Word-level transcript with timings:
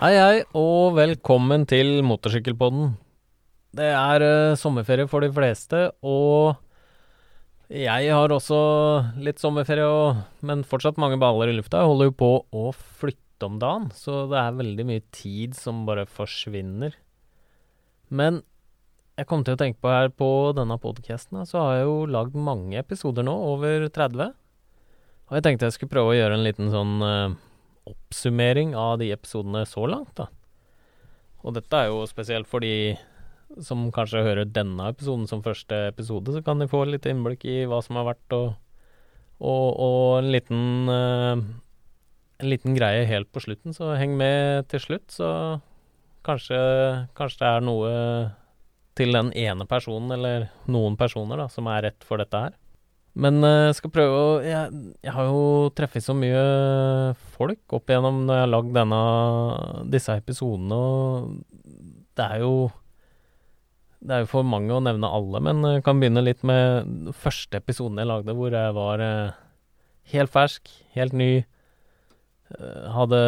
Hei, 0.00 0.14
hei, 0.16 0.36
og 0.56 0.94
velkommen 0.96 1.66
til 1.68 1.98
Motorsykkelpodden. 2.08 2.94
Det 3.76 3.84
er 3.92 4.22
uh, 4.24 4.56
sommerferie 4.56 5.04
for 5.12 5.20
de 5.20 5.28
fleste, 5.36 5.80
og 6.00 6.54
jeg 7.68 8.06
har 8.08 8.32
også 8.32 8.60
litt 9.20 9.42
sommerferie, 9.42 9.84
og, 9.84 10.22
men 10.40 10.62
fortsatt 10.64 10.96
mange 10.96 11.18
baller 11.20 11.52
i 11.52 11.56
lufta. 11.58 11.82
Jeg 11.82 11.90
holder 11.90 12.08
jo 12.08 12.14
på 12.16 12.30
å 12.48 12.62
flytte 12.72 13.50
om 13.50 13.58
dagen, 13.60 13.90
så 13.92 14.22
det 14.30 14.40
er 14.40 14.56
veldig 14.62 14.88
mye 14.88 15.04
tid 15.12 15.58
som 15.58 15.84
bare 15.84 16.06
forsvinner. 16.08 16.96
Men 18.08 18.40
jeg 19.20 19.28
kom 19.28 19.44
til 19.44 19.58
å 19.58 19.60
tenke 19.60 19.84
på 19.84 19.92
her 19.92 20.08
på 20.08 20.30
denne 20.56 20.80
podkasten, 20.80 21.44
så 21.44 21.60
har 21.60 21.76
jeg 21.76 21.90
jo 21.90 22.00
lagd 22.16 22.40
mange 22.40 22.80
episoder 22.80 23.28
nå, 23.28 23.36
over 23.52 23.84
30. 23.84 24.32
Og 25.28 25.36
jeg 25.36 25.44
tenkte 25.44 25.68
jeg 25.68 25.76
skulle 25.76 25.92
prøve 25.92 26.16
å 26.16 26.20
gjøre 26.22 26.40
en 26.40 26.48
liten 26.48 26.72
sånn 26.72 26.98
eh, 27.04 27.38
oppsummering 27.88 28.74
av 28.76 28.98
de 29.00 29.10
episodene 29.14 29.64
så 29.68 29.86
langt, 29.88 30.12
da. 30.18 30.28
Og 31.40 31.56
dette 31.56 31.76
er 31.76 31.88
jo 31.88 32.04
spesielt 32.08 32.48
for 32.50 32.64
de 32.64 32.96
som 33.64 33.88
kanskje 33.94 34.22
hører 34.22 34.50
denne 34.50 34.90
episoden 34.92 35.26
som 35.26 35.42
første 35.42 35.86
episode, 35.88 36.34
så 36.34 36.42
kan 36.44 36.60
de 36.60 36.68
få 36.70 36.84
litt 36.86 37.08
innblikk 37.08 37.46
i 37.48 37.64
hva 37.70 37.80
som 37.82 37.98
har 37.98 38.12
vært, 38.12 38.36
og, 38.36 38.52
og, 39.40 39.66
og 39.80 40.04
en 40.20 40.30
liten 40.34 40.62
uh, 40.92 41.42
En 42.40 42.48
liten 42.48 42.72
greie 42.72 43.04
helt 43.04 43.28
på 43.28 43.42
slutten, 43.44 43.74
så 43.76 43.90
heng 44.00 44.14
med 44.16 44.64
til 44.72 44.80
slutt, 44.80 45.10
så 45.12 45.60
kanskje, 46.24 46.56
kanskje 47.12 47.42
det 47.42 47.50
er 47.50 47.66
noe 47.66 47.90
til 48.96 49.12
den 49.12 49.28
ene 49.36 49.66
personen, 49.68 50.14
eller 50.16 50.46
noen 50.64 50.96
personer, 50.96 51.36
da, 51.36 51.50
som 51.52 51.68
er 51.68 51.84
rett 51.90 52.06
for 52.08 52.16
dette 52.16 52.40
her. 52.40 52.56
Men 53.18 53.42
jeg 53.42 53.76
skal 53.80 53.92
prøve 53.92 54.18
å 54.18 54.26
jeg, 54.44 54.82
jeg, 55.02 55.12
har 55.16 55.26
jo 55.26 55.70
treffet 55.74 56.04
så 56.04 56.14
mye 56.14 56.42
folk 57.34 57.74
opp 57.74 57.90
igjennom 57.90 58.22
når 58.26 58.36
jeg 58.36 58.44
har 58.44 58.52
lagd 58.52 58.76
denne, 58.76 59.00
disse 59.90 60.14
episodene, 60.20 60.78
og 60.78 61.64
det 62.18 62.26
er 62.26 62.44
jo 62.44 62.54
Det 64.00 64.14
er 64.14 64.22
jo 64.22 64.30
for 64.30 64.46
mange 64.46 64.72
å 64.72 64.80
nevne 64.80 65.10
alle, 65.10 65.42
men 65.44 65.64
jeg 65.74 65.82
kan 65.84 65.98
begynne 66.00 66.22
litt 66.24 66.44
med 66.46 67.10
første 67.12 67.58
episoden 67.60 67.98
jeg 68.00 68.08
lagde, 68.08 68.36
hvor 68.36 68.54
jeg 68.54 68.76
var 68.78 69.02
helt 70.14 70.32
fersk, 70.32 70.70
helt 70.96 71.12
ny. 71.12 71.44
Hadde 72.94 73.20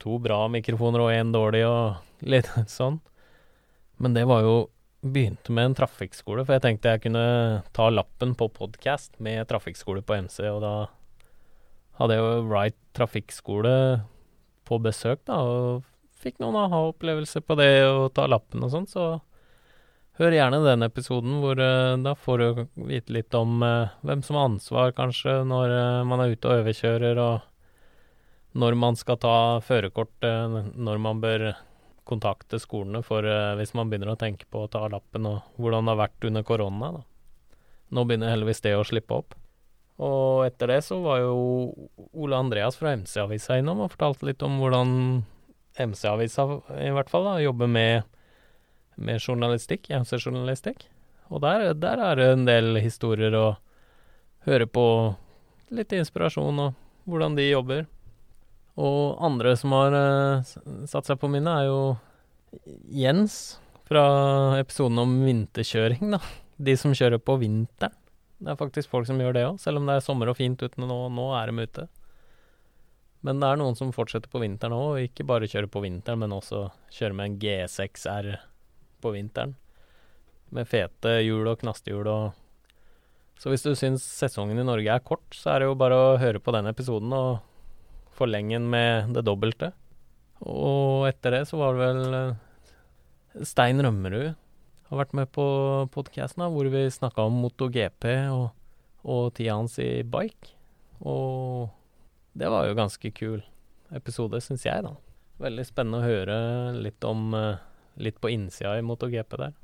to 0.00 0.18
bra 0.22 0.42
mikrofoner 0.52 1.04
og 1.04 1.14
én 1.14 1.32
dårlig, 1.32 1.64
og 1.68 1.96
litt 2.34 2.50
sånn. 2.68 3.00
Men 4.00 4.16
det 4.16 4.26
var 4.28 4.44
jo 4.44 4.56
begynte 5.00 5.52
med 5.52 5.70
en 5.70 5.76
trafikkskole, 5.78 6.44
for 6.44 6.56
jeg 6.56 6.64
tenkte 6.64 6.94
jeg 6.94 7.04
kunne 7.06 7.26
ta 7.76 7.88
lappen 7.92 8.34
på 8.36 8.50
podkast 8.52 9.16
med 9.22 9.48
trafikkskole 9.48 10.02
på 10.04 10.18
MC, 10.26 10.42
og 10.50 10.60
da 10.64 10.74
hadde 12.00 12.16
jeg 12.16 12.24
jo 12.24 12.42
Wright 12.48 12.76
trafikkskole 12.96 13.72
på 14.68 14.78
besøk, 14.84 15.22
da, 15.28 15.40
og 15.40 15.86
fikk 16.20 16.38
noen 16.42 16.58
aha-opplevelser 16.66 17.44
på 17.44 17.56
det 17.60 17.72
å 17.88 18.08
ta 18.12 18.26
lappen 18.28 18.64
og 18.66 18.72
sånn, 18.74 18.88
så 18.90 19.06
hør 20.20 20.36
gjerne 20.36 20.60
den 20.66 20.84
episoden 20.84 21.38
hvor 21.40 21.56
uh, 21.56 21.96
da 22.04 22.12
får 22.12 22.42
du 22.42 22.62
vite 22.90 23.16
litt 23.16 23.36
om 23.36 23.64
uh, 23.64 23.92
hvem 24.04 24.24
som 24.26 24.36
har 24.36 24.50
ansvar, 24.50 24.92
kanskje, 24.96 25.40
når 25.48 25.72
uh, 25.72 26.08
man 26.08 26.20
er 26.20 26.36
ute 26.36 26.50
og 26.50 26.60
overkjører, 26.60 27.22
og 27.24 28.60
når 28.60 28.76
man 28.76 29.00
skal 29.00 29.16
ta 29.22 29.34
førerkort, 29.62 30.26
når 30.74 30.98
man 30.98 31.20
bør 31.22 31.44
kontakte 32.08 32.60
skolene 32.60 33.02
for 33.06 33.26
uh, 33.26 33.56
hvis 33.58 33.74
man 33.76 33.90
begynner 33.90 34.14
å 34.14 34.18
tenke 34.20 34.48
på 34.50 34.64
å 34.64 34.70
ta 34.70 34.86
lappen, 34.90 35.28
og 35.28 35.60
hvordan 35.60 35.86
det 35.86 35.94
har 35.94 36.02
vært 36.04 36.26
under 36.30 36.46
korona. 36.46 36.92
Da. 36.96 37.02
Nå 37.96 38.06
begynner 38.06 38.32
heldigvis 38.32 38.64
det 38.64 38.76
å 38.78 38.86
slippe 38.86 39.20
opp. 39.22 39.36
Og 40.00 40.46
etter 40.46 40.72
det 40.72 40.78
så 40.86 40.96
var 41.04 41.20
jo 41.20 41.34
Ole 42.16 42.38
Andreas 42.38 42.78
fra 42.80 42.94
MC-avisa 42.96 43.58
innom 43.60 43.82
og 43.84 43.92
fortalte 43.92 44.30
litt 44.30 44.40
om 44.46 44.56
hvordan 44.62 44.94
MC-avisa 45.80 46.46
i 46.80 46.92
hvert 46.94 47.12
fall 47.12 47.26
da, 47.28 47.34
jobber 47.44 47.68
med, 47.68 48.06
med 48.96 49.20
journalistikk, 49.20 49.90
MC-journalistikk. 49.92 50.86
Og 51.30 51.44
der, 51.44 51.74
der, 51.78 52.00
er 52.00 52.16
det 52.16 52.28
en 52.32 52.46
del 52.48 52.80
historier 52.80 53.34
å 53.36 53.46
høre 54.48 54.66
på, 54.66 54.84
litt 55.70 55.92
inspirasjon 55.94 56.64
og 56.64 56.78
hvordan 57.10 57.36
de 57.36 57.50
jobber. 57.50 57.84
Og 58.80 59.20
andre 59.20 59.54
som 59.60 59.74
har 59.76 59.96
uh, 59.96 60.52
satt 60.88 61.08
seg 61.08 61.18
på 61.20 61.28
minnet, 61.32 61.52
er 61.52 61.68
jo 61.68 61.80
Jens 62.90 63.60
fra 63.90 64.58
episoden 64.58 64.98
om 65.02 65.16
vinterkjøring, 65.26 66.14
da. 66.14 66.20
De 66.60 66.76
som 66.78 66.94
kjører 66.94 67.20
på 67.22 67.36
vinteren. 67.40 67.96
Det 68.40 68.52
er 68.52 68.56
faktisk 68.56 68.88
folk 68.88 69.04
som 69.08 69.18
gjør 69.20 69.34
det 69.36 69.42
òg, 69.44 69.56
selv 69.60 69.80
om 69.80 69.88
det 69.88 69.98
er 69.98 70.04
sommer 70.04 70.30
og 70.32 70.38
fint 70.38 70.60
ute 70.62 70.80
nå. 70.80 71.00
Nå 71.12 71.26
er 71.36 71.50
de 71.50 71.66
ute. 71.66 71.86
Men 73.26 73.40
det 73.42 73.50
er 73.50 73.58
noen 73.60 73.76
som 73.76 73.92
fortsetter 73.92 74.32
på 74.32 74.40
vinteren 74.40 74.76
òg, 74.76 74.86
og 74.94 75.08
ikke 75.08 75.26
bare 75.28 75.48
kjører 75.50 75.68
på 75.72 75.82
vinteren, 75.84 76.22
men 76.22 76.32
også 76.32 76.68
kjører 76.96 77.16
med 77.18 77.28
en 77.28 77.36
G6R 77.42 78.30
på 79.04 79.12
vinteren. 79.12 79.56
Med 80.56 80.68
fete 80.70 81.18
hjul 81.20 81.50
og 81.50 81.60
knastehjul 81.60 82.08
og 82.10 82.38
Så 83.40 83.48
hvis 83.48 83.62
du 83.64 83.70
syns 83.72 84.04
sesongen 84.04 84.58
i 84.60 84.64
Norge 84.66 84.92
er 84.92 85.00
kort, 85.00 85.24
så 85.32 85.54
er 85.54 85.62
det 85.62 85.68
jo 85.70 85.76
bare 85.80 85.96
å 85.96 86.16
høre 86.20 86.42
på 86.44 86.52
den 86.52 86.66
episoden 86.68 87.12
og 87.16 87.38
forlenge 88.20 88.58
den 88.58 88.68
med 88.72 89.14
det 89.16 89.24
dobbelte. 89.26 89.72
Og 90.44 91.08
etter 91.08 91.36
det 91.36 91.42
så 91.50 91.58
var 91.60 91.76
det 91.76 91.88
vel 91.88 93.44
Stein 93.46 93.82
Rømmerud 93.84 94.30
har 94.90 94.98
vært 94.98 95.12
med 95.14 95.30
på 95.34 95.44
podkasten, 95.94 96.46
hvor 96.50 96.66
vi 96.72 96.86
snakka 96.90 97.28
om 97.28 97.36
MotoGP 97.44 98.06
og, 98.34 98.48
og 99.06 99.28
tida 99.36 99.54
hans 99.54 99.76
i 99.82 100.02
bike. 100.02 100.54
Og 101.06 101.68
det 102.34 102.50
var 102.50 102.66
jo 102.66 102.78
ganske 102.78 103.12
kul 103.14 103.38
episode, 103.94 104.40
syns 104.42 104.66
jeg, 104.66 104.82
da. 104.86 104.96
Veldig 105.40 105.66
spennende 105.68 106.00
å 106.00 106.08
høre 106.08 106.38
litt 106.76 107.06
om 107.06 107.30
litt 108.00 108.20
på 108.20 108.32
innsida 108.32 108.76
i 108.78 108.84
MotoGP 108.84 109.36
der. 109.40 109.54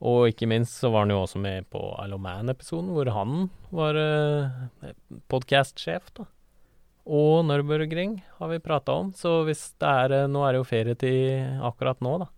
Og 0.00 0.30
ikke 0.30 0.48
minst 0.48 0.78
så 0.80 0.88
var 0.92 1.04
han 1.04 1.12
jo 1.12 1.20
også 1.22 1.40
med 1.42 1.68
på 1.72 1.80
Isle 2.00 2.18
Man-episoden, 2.24 2.92
hvor 2.96 3.10
han 3.12 3.50
var 3.74 3.98
eh, 4.00 4.92
podkast-sjef, 5.32 6.08
da. 6.16 6.24
Og 7.10 7.40
Nürburgring 7.42 8.20
har 8.38 8.50
vi 8.52 8.60
prata 8.62 8.94
om, 9.00 9.08
så 9.16 9.40
hvis 9.46 9.72
det 9.82 9.88
er 9.88 10.28
Nå 10.30 10.44
er 10.46 10.54
det 10.54 10.60
jo 10.60 10.68
ferietid 10.68 11.58
akkurat 11.66 11.98
nå, 12.04 12.20
da. 12.22 12.28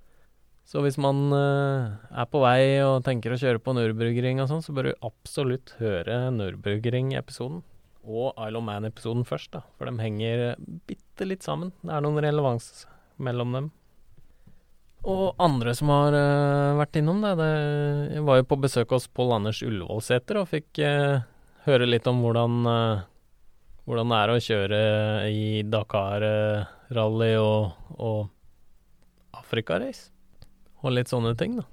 Så 0.65 0.81
hvis 0.85 0.97
man 0.97 1.27
uh, 1.35 1.99
er 2.15 2.29
på 2.31 2.41
vei 2.41 2.81
og 2.87 3.03
tenker 3.05 3.35
å 3.35 3.41
kjøre 3.41 3.61
på 3.61 3.75
Nürburgring 3.77 4.41
og 4.41 4.49
sånn, 4.49 4.63
så 4.65 4.73
bør 4.73 4.89
du 4.89 5.05
absolutt 5.05 5.75
høre 5.83 6.31
Nürburgring-episoden. 6.33 7.61
Og 8.03 8.33
Isle 8.41 8.59
of 8.59 8.65
Man-episoden 8.67 9.27
først, 9.29 9.53
da. 9.53 9.63
For 9.77 9.91
de 9.91 10.01
henger 10.01 10.55
bitte 10.89 11.29
litt 11.29 11.45
sammen. 11.45 11.75
Det 11.83 11.93
er 11.93 12.03
noen 12.07 12.23
relevans 12.25 12.87
mellom 13.23 13.53
dem. 13.59 13.71
Og 15.03 15.35
andre 15.43 15.75
som 15.77 15.91
har 15.93 16.17
uh, 16.17 16.79
vært 16.79 16.97
innom 17.03 17.21
det, 17.27 17.35
det 17.43 18.25
var 18.25 18.41
jo 18.41 18.49
på 18.55 18.61
besøk 18.63 18.95
hos 18.95 19.11
Pål 19.11 19.37
Anders 19.41 19.61
Ullevålseter 19.67 20.41
og 20.41 20.49
fikk 20.55 20.81
uh, 20.87 21.27
høre 21.67 21.91
litt 21.91 22.07
om 22.09 22.23
hvordan 22.23 22.63
hvordan 23.89 24.13
det 24.13 24.19
er 24.19 24.33
å 24.33 24.43
kjøre 24.47 24.81
i 25.33 25.47
Dakar-rally 25.67 27.33
og, 27.41 27.73
og 27.99 29.39
Afrikarace. 29.39 30.11
Og 30.83 30.95
litt 30.97 31.11
sånne 31.11 31.35
ting, 31.39 31.59
da. 31.61 31.67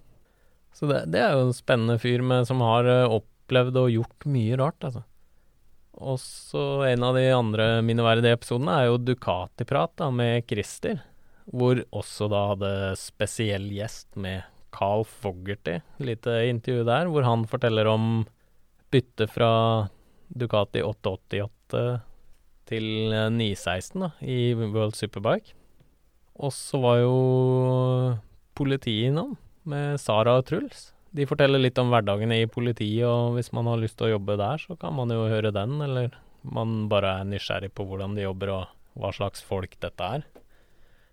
Så 0.74 0.88
det, 0.90 1.03
det, 1.14 1.22
er 1.22 1.36
jo 1.36 1.48
en 1.48 1.56
spennende 1.56 1.98
fyr 2.02 2.22
med, 2.25 2.46
som 2.50 2.62
har 2.64 2.88
opplevd 3.09 3.78
og 3.81 3.94
gjort 3.94 4.28
mye 4.30 4.58
rart, 4.59 4.86
altså. 4.86 5.03
Og 6.00 6.19
så 6.22 6.64
en 6.88 7.03
av 7.03 7.18
de 7.18 7.25
andre 7.36 7.66
minneverdige 7.84 8.38
episodene 8.38 8.78
er 8.78 8.88
jo 8.88 9.02
Ducati-prat 9.03 9.98
da, 10.00 10.08
med 10.16 10.46
Christer. 10.48 11.02
Hvor 11.50 11.81
også 11.90 12.30
da 12.31 12.44
hadde 12.52 12.72
spesiell 13.02 13.66
gjest 13.74 14.14
med 14.22 14.46
Carl 14.72 15.03
Foggerty. 15.03 15.80
Lite 15.98 16.44
intervju 16.48 16.86
der, 16.88 17.09
hvor 17.09 17.25
han 17.25 17.48
forteller 17.50 17.90
om 17.90 18.22
byttet 18.94 19.33
fra 19.33 19.51
Ducati 20.30 20.83
888 20.86 21.83
til 22.69 22.86
916 23.33 24.06
da, 24.06 24.12
i 24.21 24.54
World 24.56 24.98
Superbike. 24.98 25.56
Og 26.39 26.54
så 26.56 26.80
var 26.80 27.01
jo 27.01 27.16
politiet 28.56 29.10
innom, 29.10 29.36
med 29.69 30.00
Sara 30.01 30.38
og 30.39 30.48
Truls. 30.48 30.89
De 31.16 31.25
forteller 31.27 31.62
litt 31.62 31.77
om 31.81 31.89
hverdagen 31.92 32.31
i 32.36 32.45
politiet, 32.50 33.06
og 33.10 33.36
hvis 33.36 33.51
man 33.56 33.68
har 33.69 33.81
lyst 33.81 33.98
til 34.00 34.10
å 34.10 34.13
jobbe 34.16 34.38
der, 34.39 34.62
så 34.62 34.77
kan 34.80 34.95
man 34.95 35.12
jo 35.13 35.25
høre 35.30 35.51
den, 35.56 35.80
eller 35.83 36.13
man 36.45 36.86
bare 36.92 37.19
er 37.19 37.27
nysgjerrig 37.27 37.74
på 37.75 37.86
hvordan 37.89 38.16
de 38.16 38.24
jobber 38.27 38.54
og 38.56 39.00
hva 39.00 39.12
slags 39.16 39.44
folk 39.45 39.75
dette 39.83 40.12
er. 40.19 40.24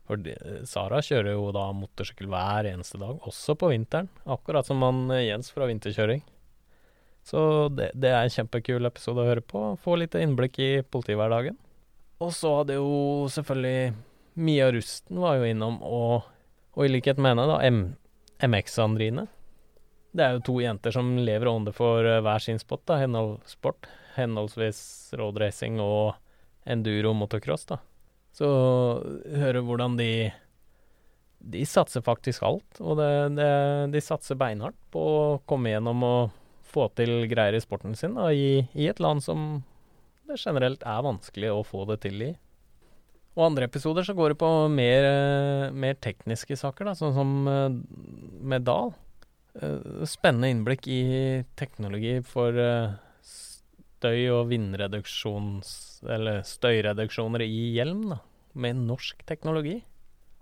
For 0.07 0.23
Sara 0.69 1.01
kjører 1.03 1.35
jo 1.35 1.49
da 1.55 1.65
motorsykkel 1.75 2.29
hver 2.31 2.69
eneste 2.71 3.01
dag, 3.03 3.19
også 3.27 3.57
på 3.59 3.73
vinteren. 3.73 4.11
Akkurat 4.23 4.69
som 4.69 4.85
han 4.87 5.09
Jens 5.19 5.51
fra 5.55 5.67
vinterkjøring. 5.67 6.23
Så 7.27 7.69
det, 7.75 7.91
det, 7.99 8.13
er 8.15 8.23
en 8.23 8.31
kjempekul 8.31 8.87
episode 8.87 9.23
å 9.23 9.27
høre 9.27 9.43
på. 9.43 9.73
Få 9.83 9.97
litt 9.99 10.15
innblikk 10.15 10.61
i 10.63 10.71
politihverdagen. 10.87 11.57
Og 12.23 12.31
så 12.33 12.53
hadde 12.61 12.77
jo 12.79 13.27
selvfølgelig 13.35 13.97
Mia 14.39 14.69
Rusten 14.71 15.19
var 15.21 15.41
jo 15.41 15.49
innom, 15.49 15.81
og, 15.83 16.29
og 16.77 16.87
i 16.87 16.93
likhet 16.93 17.19
med 17.19 17.35
henne, 17.35 17.49
da, 17.51 18.47
MX-Andrine. 18.47 19.27
Det 20.17 20.23
er 20.23 20.37
jo 20.37 20.45
to 20.47 20.55
jenter 20.63 20.95
som 20.95 21.17
lever 21.19 21.51
ånde 21.51 21.75
for 21.77 22.07
uh, 22.07 22.21
hver 22.25 22.47
sin 22.47 22.63
spot, 22.63 22.85
da, 22.89 23.01
henhold, 23.03 23.41
sport. 23.49 23.91
Henholdsvis 24.17 24.79
roadracing 25.19 25.81
og 25.83 26.15
enduro 26.69 27.13
motocross, 27.17 27.67
da. 27.69 27.83
Så 28.37 28.47
høre 29.41 29.65
hvordan 29.65 29.97
de 29.97 30.31
De 31.47 31.63
satser 31.69 32.03
faktisk 32.05 32.43
alt, 32.43 32.81
og 32.81 32.97
det, 33.01 33.11
det, 33.37 33.51
de 33.93 34.01
satser 34.03 34.39
beinhardt 34.39 34.79
på 34.93 35.01
å 35.01 35.39
komme 35.49 35.75
gjennom 35.75 36.03
og 36.07 36.46
få 36.77 36.91
til 36.99 37.25
greier 37.31 37.57
i 37.57 37.63
sporten 37.65 37.97
sin 37.99 38.17
da, 38.19 38.29
i, 38.33 38.67
i 38.77 38.91
et 38.91 39.01
land 39.03 39.25
som 39.25 39.63
det 40.27 40.41
generelt 40.43 40.83
er 40.83 41.07
vanskelig 41.07 41.53
å 41.55 41.65
få 41.67 41.87
det 41.91 42.01
til 42.05 42.29
i. 42.29 42.35
Og 43.37 43.51
andre 43.51 43.67
episoder 43.69 44.07
så 44.07 44.15
går 44.17 44.33
det 44.33 44.39
på 44.41 44.51
mer, 44.73 45.07
mer 45.77 45.99
tekniske 46.01 46.57
saker, 46.57 46.89
da, 46.89 46.95
sånn 46.97 47.13
som 47.17 47.35
eh, 47.53 47.67
med 48.49 48.65
Dahl. 48.65 48.95
Eh, 49.61 50.07
spennende 50.09 50.49
innblikk 50.53 50.89
i 50.89 51.03
teknologi 51.61 52.15
for 52.25 52.57
eh, 52.57 52.97
støy- 53.27 54.33
og 54.33 54.49
vindreduksjons... 54.53 55.75
Eller 56.17 56.43
støyreduksjoner 56.49 57.45
i 57.45 57.75
hjelm, 57.77 58.07
da, 58.15 58.19
med 58.57 58.81
norsk 58.89 59.21
teknologi. 59.29 59.83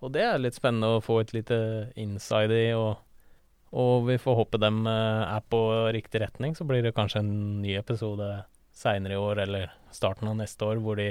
Og 0.05 0.15
det 0.15 0.25
er 0.27 0.41
litt 0.43 0.57
spennende 0.59 0.99
å 0.99 1.03
få 1.03 1.21
et 1.23 1.35
lite 1.35 1.59
inside 1.99 2.55
i, 2.55 2.73
og, 2.79 3.01
og 3.75 4.07
vi 4.07 4.17
får 4.23 4.37
håpe 4.39 4.59
dem 4.63 4.85
er 4.87 5.43
på 5.51 5.61
riktig 5.95 6.23
retning. 6.23 6.55
Så 6.55 6.67
blir 6.69 6.85
det 6.85 6.95
kanskje 6.95 7.25
en 7.25 7.33
ny 7.63 7.75
episode 7.81 8.29
seinere 8.75 9.17
i 9.17 9.21
år 9.21 9.41
eller 9.47 9.73
starten 9.95 10.31
av 10.31 10.39
neste 10.39 10.67
år 10.67 10.83
hvor 10.83 10.99
de 10.99 11.09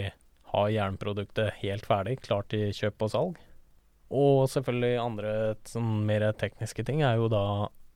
har 0.53 0.69
jernproduktet 0.69 1.57
helt 1.63 1.87
ferdig, 1.89 2.19
klart 2.23 2.51
til 2.53 2.71
kjøp 2.75 3.03
og 3.03 3.11
salg. 3.11 3.39
Og 4.13 4.43
selvfølgelig 4.51 4.99
andre 5.01 5.31
sånn 5.67 6.03
mer 6.07 6.27
tekniske 6.37 6.85
ting 6.85 7.01
er 7.03 7.17
jo 7.17 7.31
da 7.31 7.45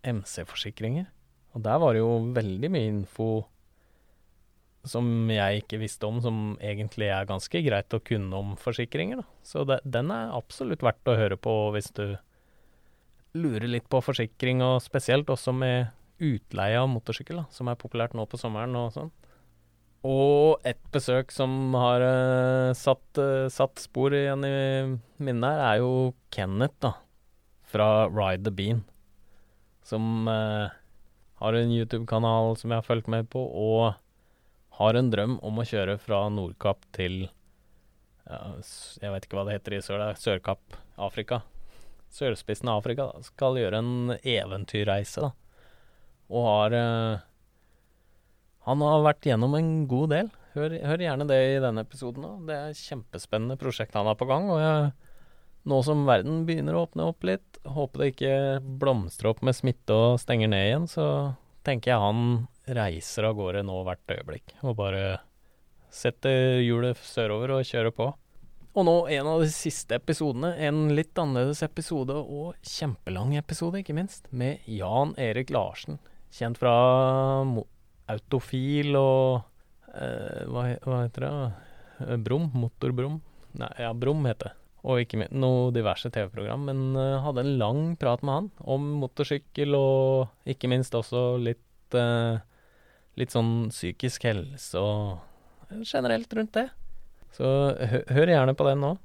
MC-forsikringer. 0.07 1.05
Og 1.55 1.63
der 1.65 1.79
var 1.81 1.93
det 1.93 2.01
jo 2.01 2.17
veldig 2.35 2.71
mye 2.73 2.89
info 2.89 3.29
som 4.87 5.27
jeg 5.29 5.63
ikke 5.63 5.81
visste 5.81 6.07
om, 6.07 6.21
som 6.23 6.55
egentlig 6.63 7.09
er 7.11 7.27
ganske 7.27 7.61
greit 7.65 7.93
å 7.93 8.01
kunne 8.03 8.39
om 8.39 8.55
forsikringer. 8.59 9.21
Da. 9.21 9.27
Så 9.45 9.65
det, 9.67 9.81
den 9.83 10.11
er 10.15 10.35
absolutt 10.35 10.85
verdt 10.85 11.11
å 11.11 11.17
høre 11.19 11.37
på 11.39 11.55
hvis 11.75 11.91
du 11.97 12.15
lurer 13.37 13.69
litt 13.69 13.87
på 13.91 14.01
forsikring, 14.03 14.63
og 14.65 14.81
spesielt 14.85 15.29
også 15.29 15.53
med 15.55 15.93
utleie 16.23 16.79
av 16.79 16.89
motorsykkel, 16.89 17.43
da, 17.43 17.45
som 17.53 17.69
er 17.69 17.79
populært 17.79 18.15
nå 18.17 18.25
på 18.29 18.39
sommeren 18.41 18.75
og 18.79 18.91
sånn. 18.95 19.11
Og 20.07 20.61
et 20.67 20.79
besøk 20.93 21.33
som 21.33 21.73
har 21.75 22.03
uh, 22.05 22.73
satt, 22.77 23.05
uh, 23.19 23.49
satt, 23.51 23.81
spor 23.81 24.13
igjen 24.15 24.45
i 24.45 24.57
minnet 25.23 25.49
her, 25.49 25.63
er 25.65 25.81
jo 25.81 25.91
Kenneth, 26.33 26.77
da. 26.85 26.93
Fra 27.67 28.07
Ride 28.07 28.45
the 28.45 28.53
Bean. 28.53 28.83
Som 29.83 30.29
uh, 30.29 30.69
har 31.41 31.57
en 31.57 31.73
YouTube-kanal 31.73 32.55
som 32.59 32.71
jeg 32.71 32.79
har 32.79 32.87
fulgt 32.87 33.09
med 33.11 33.27
på, 33.33 33.41
og 33.41 33.97
har 34.79 34.97
en 34.97 35.11
drøm 35.11 35.39
om 35.45 35.59
å 35.59 35.65
kjøre 35.67 35.97
fra 35.99 36.27
Nordkapp 36.29 36.85
til 36.93 37.25
Jeg 38.27 39.09
vet 39.09 39.25
ikke 39.25 39.37
hva 39.39 39.45
det 39.47 39.55
heter 39.55 39.77
i 39.77 39.81
sør, 39.81 40.01
det 40.03 40.09
er 40.11 40.19
Sørkapp, 40.21 40.75
Afrika. 40.99 41.41
Sørspissen 42.13 42.69
av 42.71 42.81
Afrika. 42.81 43.09
Da. 43.11 43.25
Skal 43.25 43.59
gjøre 43.59 43.81
en 43.83 44.15
eventyrreise, 44.21 45.27
da. 45.27 45.33
Og 46.27 46.43
har 46.43 46.75
han 48.67 48.83
har 48.83 49.03
vært 49.05 49.23
gjennom 49.29 49.53
en 49.55 49.69
god 49.87 50.11
del. 50.11 50.29
Hør, 50.57 50.73
hør 50.89 50.99
gjerne 50.99 51.27
det 51.29 51.37
i 51.53 51.59
denne 51.63 51.85
episoden 51.85 52.25
òg. 52.27 52.39
Det 52.49 52.55
er 52.57 52.79
kjempespennende 52.81 53.55
prosjekt 53.61 53.95
han 53.95 54.09
har 54.09 54.17
på 54.19 54.27
gang. 54.27 54.49
Og 54.51 54.59
jeg, 54.59 54.89
nå 55.71 55.77
som 55.87 56.03
verden 56.07 56.41
begynner 56.47 56.75
å 56.75 56.81
åpne 56.83 57.05
opp 57.07 57.23
litt, 57.27 57.61
håper 57.63 58.03
det 58.03 58.09
ikke 58.11 58.33
blomstrer 58.81 59.31
opp 59.31 59.39
med 59.47 59.55
smitte 59.55 59.95
og 59.95 60.19
stenger 60.19 60.51
ned 60.51 60.65
igjen, 60.65 60.89
så 60.91 61.07
tenker 61.67 61.93
jeg 61.93 62.03
han 62.03 62.21
reiser 62.75 63.29
av 63.29 63.37
gårde 63.39 63.63
nå 63.67 63.79
hvert 63.87 64.15
øyeblikk. 64.17 64.57
Og 64.67 64.75
bare 64.81 65.05
setter 65.87 66.59
hjulet 66.59 66.99
sørover 66.99 67.55
og 67.55 67.67
kjører 67.71 67.95
på. 67.95 68.11
Og 68.77 68.85
nå 68.85 68.93
en 69.09 69.27
av 69.31 69.39
de 69.41 69.49
siste 69.49 69.97
episodene, 69.97 70.51
en 70.61 70.91
litt 70.93 71.17
annerledes 71.17 71.63
episode, 71.65 72.13
og 72.13 72.53
kjempelang 72.61 73.33
episode, 73.39 73.79
ikke 73.81 73.95
minst, 73.97 74.29
med 74.29 74.67
Jan 74.69 75.15
Erik 75.17 75.49
Larsen. 75.49 75.97
Kjent 76.37 76.59
fra 76.61 76.75
Autofil 78.13 78.93
og 78.99 79.41
eh, 79.95 80.45
hva, 80.45 80.67
hva, 80.85 81.01
heter 81.07 81.25
det? 81.25 81.33
Eh, 82.05 82.15
Brum? 82.21 82.51
Motorbrum? 82.53 83.17
Nei, 83.57 83.73
ja, 83.81 83.89
Brum 83.97 84.21
heter 84.29 84.51
det. 84.51 84.55
Og 84.85 85.01
ikke 85.01 85.23
minst 85.23 85.33
noe 85.33 85.71
diverse 85.73 86.13
TV-program. 86.13 86.69
Men 86.69 86.83
uh, 86.93 87.17
hadde 87.25 87.41
en 87.43 87.55
lang 87.57 87.83
prat 87.97 88.21
med 88.21 88.35
han 88.35 88.51
om 88.61 88.91
motorsykkel, 89.01 89.73
og 89.73 90.51
ikke 90.53 90.69
minst 90.69 90.93
også 90.95 91.31
litt 91.41 91.97
uh, 91.97 92.37
Litt 93.17 93.33
sånn 93.33 93.71
psykisk 93.73 94.27
helse 94.27 94.77
og 94.77 95.79
generelt 95.89 96.35
rundt 96.37 96.51
det. 96.53 96.67
Så 97.35 97.49
hør 98.13 98.33
gjerne 98.33 98.55
på 98.57 98.67
den 98.67 98.83
nå. 98.83 98.95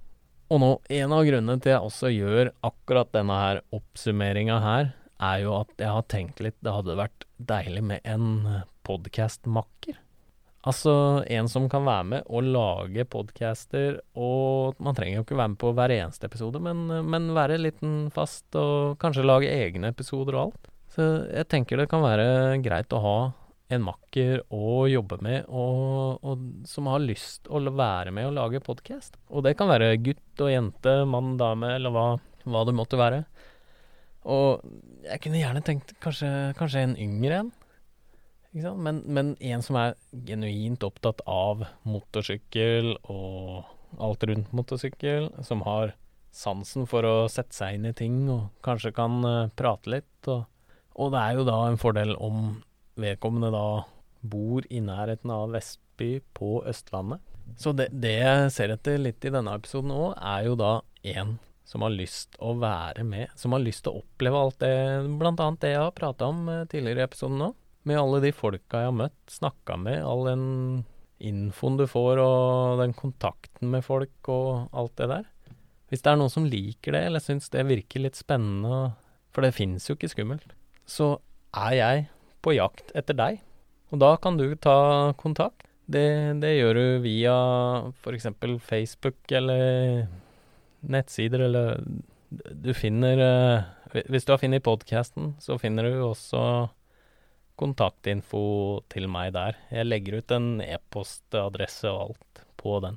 Og 0.52 0.60
nå, 0.60 0.70
en 0.92 1.14
av 1.16 1.24
grunnene 1.24 1.60
til 1.64 1.72
jeg 1.72 1.88
også 1.88 2.10
gjør 2.12 2.52
akkurat 2.66 3.12
denne 3.14 3.38
her 3.40 3.62
oppsummeringa 3.72 4.58
her, 4.60 4.92
er 5.22 5.42
jo 5.44 5.54
at 5.60 5.72
jeg 5.78 5.94
har 5.94 6.08
tenkt 6.10 6.40
litt 6.42 6.56
Det 6.64 6.74
hadde 6.74 6.98
vært 6.98 7.26
deilig 7.38 7.84
med 7.86 8.08
en 8.08 8.64
podkastmakker. 8.86 10.00
Altså 10.62 10.92
en 11.26 11.48
som 11.50 11.66
kan 11.70 11.86
være 11.86 12.06
med 12.06 12.28
og 12.30 12.46
lage 12.54 13.06
podcaster, 13.10 13.96
og 14.14 14.78
man 14.82 14.94
trenger 14.94 15.18
jo 15.18 15.24
ikke 15.24 15.38
være 15.40 15.54
med 15.54 15.60
på 15.62 15.72
hver 15.74 15.94
eneste 15.96 16.28
episode, 16.28 16.60
men, 16.62 16.84
men 16.86 17.32
være 17.34 17.58
liten 17.58 18.12
fast, 18.14 18.46
og 18.54 18.98
kanskje 19.02 19.26
lage 19.26 19.50
egne 19.50 19.90
episoder 19.90 20.36
og 20.36 20.44
alt. 20.44 20.70
Så 20.92 21.08
jeg 21.32 21.48
tenker 21.50 21.80
det 21.80 21.88
kan 21.90 22.04
være 22.04 22.60
greit 22.62 22.94
å 22.94 23.02
ha 23.02 23.16
en 23.72 23.84
makker 23.86 24.42
å 24.52 24.84
jobbe 24.90 25.18
med, 25.24 25.46
og, 25.48 26.20
og 26.24 26.66
som 26.68 26.90
har 26.92 27.02
lyst 27.04 27.48
å 27.48 27.62
være 27.68 28.12
med 28.14 28.28
og 28.28 28.36
lage 28.36 28.62
podkast. 28.64 29.16
Og 29.30 29.46
det 29.46 29.56
kan 29.58 29.70
være 29.70 29.94
gutt 30.02 30.44
og 30.44 30.52
jente, 30.52 30.96
mann, 31.08 31.34
dame, 31.40 31.74
eller 31.78 31.94
hva, 31.94 32.06
hva 32.44 32.64
det 32.68 32.76
måtte 32.76 33.00
være. 33.00 33.22
Og 34.28 34.62
jeg 35.06 35.22
kunne 35.24 35.40
gjerne 35.40 35.64
tenkt 35.66 35.96
kanskje, 36.02 36.30
kanskje 36.58 36.86
en 36.86 36.96
yngre 37.00 37.42
en. 37.42 37.52
Men, 38.52 39.00
men, 39.08 39.32
en 39.40 39.64
som 39.64 39.78
er 39.80 39.94
genuint 40.28 40.84
opptatt 40.84 41.22
av 41.24 41.64
motorsykkel 41.88 42.92
og 43.08 44.02
alt 44.02 44.26
rundt 44.28 44.52
motorsykkel, 44.52 45.30
som 45.44 45.64
har 45.64 45.94
sansen 46.32 46.84
for 46.88 47.04
å 47.08 47.14
sette 47.32 47.56
seg 47.56 47.78
inn 47.78 47.88
i 47.88 47.94
ting 47.96 48.24
og 48.32 48.50
kanskje 48.64 48.92
kan 48.96 49.20
uh, 49.24 49.48
prate 49.56 49.92
litt. 49.92 50.28
Og, 50.28 50.44
og, 50.96 51.12
det 51.14 51.22
er 51.22 51.38
jo 51.38 51.48
da 51.48 51.58
en 51.68 51.80
fordel 51.80 52.14
om 52.20 52.60
vedkommende 53.00 53.52
da 53.54 53.66
bor 54.22 54.66
i 54.70 54.80
nærheten 54.84 55.32
av 55.34 55.54
Vestby 55.54 56.16
på 56.36 56.60
Østlandet. 56.68 57.22
Så 57.58 57.72
det, 57.76 57.88
det 57.92 58.14
jeg 58.20 58.52
ser 58.54 58.72
etter 58.74 59.00
litt 59.00 59.24
i 59.26 59.32
denne 59.34 59.54
episoden 59.58 59.92
òg, 59.94 60.12
er 60.16 60.46
jo 60.46 60.58
da 60.58 60.74
en 61.14 61.38
som 61.66 61.84
har 61.84 61.94
lyst 61.94 62.36
å 62.42 62.52
være 62.60 63.04
med, 63.06 63.32
som 63.38 63.54
har 63.54 63.62
lyst 63.62 63.84
til 63.84 63.94
å 63.94 64.02
oppleve 64.02 64.38
alt 64.38 64.58
det, 64.62 64.76
blant 65.18 65.40
annet 65.40 65.62
det 65.64 65.74
jeg 65.74 65.82
har 65.82 65.94
prata 65.96 66.28
om 66.28 66.44
uh, 66.50 66.64
tidligere 66.70 67.04
i 67.04 67.08
episoden 67.08 67.40
nå 67.40 67.52
med 67.88 67.98
alle 67.98 68.20
de 68.22 68.32
folka 68.34 68.82
jeg 68.82 68.90
har 68.90 68.94
møtt, 68.94 69.20
snakka 69.30 69.76
med, 69.80 70.02
all 70.06 70.26
den 70.28 70.44
infoen 71.22 71.78
du 71.78 71.86
får, 71.90 72.20
og 72.22 72.82
den 72.82 72.94
kontakten 72.98 73.72
med 73.72 73.84
folk 73.86 74.30
og 74.30 74.74
alt 74.74 74.94
det 75.00 75.08
der. 75.10 75.28
Hvis 75.90 76.04
det 76.04 76.12
er 76.12 76.18
noen 76.20 76.32
som 76.32 76.46
liker 76.48 76.94
det, 76.96 77.02
eller 77.08 77.22
syns 77.22 77.50
det 77.52 77.66
virker 77.68 78.04
litt 78.04 78.18
spennende, 78.18 78.94
for 79.34 79.44
det 79.44 79.54
fins 79.56 79.88
jo 79.88 79.96
ikke 79.96 80.12
skummelt, 80.12 80.54
så 80.88 81.16
er 81.58 81.74
jeg 81.78 82.06
på 82.42 82.54
jakt 82.56 82.92
etter 82.98 83.16
deg. 83.18 83.42
Og 83.92 84.00
da 84.02 84.16
kan 84.20 84.38
du 84.40 84.46
ta 84.56 85.12
kontakt. 85.20 85.66
Det, 85.92 86.38
det 86.40 86.54
gjør 86.56 86.78
du 86.78 86.86
via 87.04 87.36
f.eks. 87.92 88.28
Facebook 88.64 89.34
eller 89.34 90.06
nettsider, 90.80 91.46
eller 91.48 91.82
du 92.32 92.72
finner 92.72 93.20
eh, 93.20 94.04
Hvis 94.08 94.24
du 94.24 94.32
har 94.32 94.40
funnet 94.40 94.64
podkasten, 94.64 95.34
så 95.42 95.58
finner 95.60 95.84
du 95.84 95.98
også 96.06 96.70
kontaktinfo 97.60 98.80
til 98.90 99.06
meg 99.12 99.34
der. 99.36 99.58
Jeg 99.70 99.90
legger 99.90 100.22
ut 100.22 100.32
en 100.32 100.62
e-postadresse 100.64 101.90
og 101.90 102.06
alt 102.06 102.44
på 102.56 102.78
den. 102.84 102.96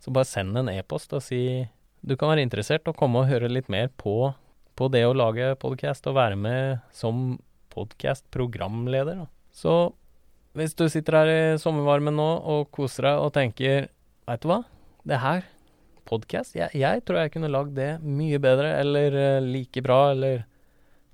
Så 0.00 0.12
bare 0.12 0.28
send 0.28 0.58
en 0.60 0.68
e-post 0.72 1.14
og 1.16 1.24
si 1.24 1.64
du 2.00 2.16
kan 2.16 2.30
være 2.32 2.44
interessert 2.44 2.86
og 2.88 2.96
komme 2.96 3.20
og 3.20 3.28
høre 3.28 3.50
litt 3.52 3.68
mer 3.72 3.90
på, 4.00 4.32
på 4.76 4.88
det 4.92 5.02
å 5.04 5.16
lage 5.16 5.52
podkast 5.60 6.06
og 6.08 6.16
være 6.16 6.38
med 6.40 6.84
som 6.96 7.38
podkast-programleder. 7.80 9.24
Så 9.50 9.92
hvis 10.56 10.76
du 10.78 10.86
sitter 10.90 11.20
her 11.20 11.30
i 11.32 11.40
sommervarmen 11.62 12.16
nå 12.16 12.28
og 12.52 12.68
koser 12.74 13.10
deg 13.10 13.24
og 13.24 13.32
tenker 13.36 13.88
Veit 14.28 14.44
du 14.44 14.50
hva, 14.50 14.60
det 15.08 15.18
her, 15.18 15.46
podkast, 16.06 16.54
jeg, 16.54 16.70
jeg, 16.78 17.02
tror 17.02 17.24
jeg 17.24 17.32
kunne 17.34 17.50
lagd 17.50 17.72
det 17.74 17.96
mye 18.04 18.38
bedre 18.42 18.76
eller 18.78 19.16
uh, 19.16 19.42
like 19.42 19.82
bra 19.82 20.12
eller 20.12 20.44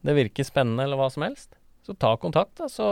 det 0.04 0.14
virker 0.18 0.44
spennende 0.44 0.84
eller 0.84 1.00
hva 1.00 1.08
som 1.12 1.24
helst. 1.24 1.54
Så 1.86 1.94
ta 1.96 2.12
kontakt, 2.20 2.58
da, 2.60 2.68
så, 2.68 2.86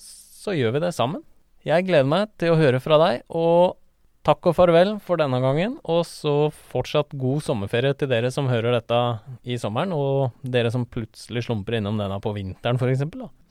så 0.00 0.56
gjør 0.56 0.74
vi 0.74 0.82
det 0.82 0.90
sammen. 0.96 1.22
Jeg 1.64 1.86
gleder 1.86 2.08
meg 2.08 2.32
til 2.40 2.52
å 2.52 2.58
høre 2.58 2.80
fra 2.82 2.98
deg, 3.00 3.22
og 3.32 3.76
takk 4.24 4.48
og 4.48 4.56
farvel 4.56 4.94
for 5.04 5.20
denne 5.20 5.38
gangen. 5.44 5.76
Og 5.84 6.02
så 6.08 6.50
fortsatt 6.72 7.14
god 7.20 7.44
sommerferie 7.44 7.94
til 7.98 8.10
dere 8.10 8.30
som 8.34 8.48
hører 8.50 8.78
dette 8.78 9.00
i 9.44 9.58
sommeren, 9.60 9.92
og 9.92 10.34
dere 10.42 10.72
som 10.74 10.86
plutselig 10.88 11.44
slumper 11.46 11.78
innom 11.78 12.00
denne 12.00 12.18
på 12.24 12.34
vinteren, 12.36 12.80
f.eks. 12.80 13.04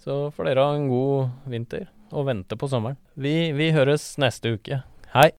Så 0.04 0.20
får 0.36 0.50
dere 0.50 0.68
ha 0.68 0.78
en 0.78 0.90
god 0.92 1.50
vinter, 1.50 1.90
og 2.12 2.28
vente 2.30 2.58
på 2.60 2.70
sommeren. 2.72 2.98
Vi, 3.14 3.54
vi 3.56 3.72
høres 3.76 4.14
neste 4.22 4.56
uke. 4.58 4.82
Hei! 5.14 5.30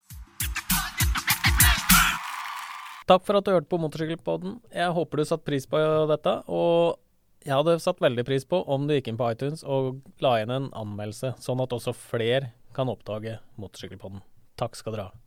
Takk 3.04 3.24
for 3.26 3.36
at 3.36 3.44
du 3.44 3.52
hørte 3.52 3.68
på 3.68 3.76
Motorsykkelpodden. 3.82 4.60
Jeg 4.72 4.92
håper 4.96 5.20
du 5.20 5.26
satte 5.28 5.44
pris 5.44 5.66
på 5.68 5.80
dette. 6.08 6.38
Og 6.48 6.96
jeg 7.44 7.52
hadde 7.52 7.74
satt 7.84 8.00
veldig 8.00 8.24
pris 8.24 8.46
på 8.48 8.62
om 8.64 8.86
du 8.88 8.94
gikk 8.94 9.10
inn 9.12 9.18
på 9.20 9.28
iTunes 9.34 9.60
og 9.68 9.98
la 10.24 10.38
igjen 10.38 10.54
en 10.54 10.70
anmeldelse, 10.72 11.34
sånn 11.44 11.60
at 11.60 11.76
også 11.76 11.92
flere 11.92 12.54
kan 12.74 12.88
oppdage 12.88 13.36
Motorsykkelpodden. 13.60 14.24
Takk 14.56 14.80
skal 14.80 14.96
dere 14.96 15.10
ha. 15.10 15.23